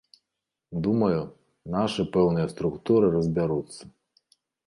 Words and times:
Думаю, 0.87 1.19
нашы 1.75 2.05
пэўныя 2.17 2.47
структуры 2.53 3.13
разбяруцца. 3.19 3.83